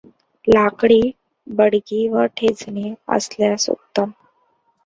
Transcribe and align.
लाकडी 0.47 1.01
बडगी 1.47 2.07
व 2.07 2.25
ठेचणी 2.37 2.93
असल्यास 3.09 3.69
उत्तम. 3.69 4.09